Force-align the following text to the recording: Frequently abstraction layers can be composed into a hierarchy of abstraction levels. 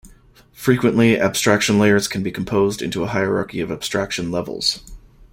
Frequently 0.55 1.19
abstraction 1.21 1.77
layers 1.77 2.07
can 2.07 2.23
be 2.23 2.31
composed 2.31 2.81
into 2.81 3.03
a 3.03 3.07
hierarchy 3.09 3.59
of 3.59 3.69
abstraction 3.71 4.31
levels. 4.31 4.81